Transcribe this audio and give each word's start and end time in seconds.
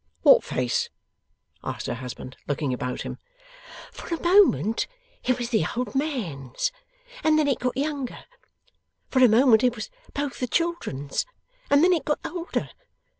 'What 0.23 0.43
face?' 0.43 0.89
asked 1.63 1.85
her 1.85 1.93
husband, 1.93 2.35
looking 2.47 2.73
about 2.73 3.03
him. 3.03 3.19
'For 3.91 4.07
a 4.11 4.23
moment 4.23 4.87
it 5.23 5.37
was 5.37 5.51
the 5.51 5.63
old 5.77 5.93
man's, 5.93 6.71
and 7.23 7.37
then 7.37 7.47
it 7.47 7.59
got 7.59 7.77
younger. 7.77 8.25
For 9.09 9.23
a 9.23 9.29
moment 9.29 9.63
it 9.63 9.75
was 9.75 9.91
both 10.15 10.39
the 10.39 10.47
children's, 10.47 11.27
and 11.69 11.83
then 11.83 11.93
it 11.93 12.03
got 12.03 12.17
older. 12.25 12.71